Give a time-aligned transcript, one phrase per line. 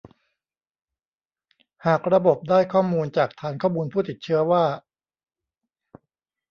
[1.85, 4.63] หากระบบได้ข้อมูลจากฐานข้อมูลผู้ติดเชื้อว่า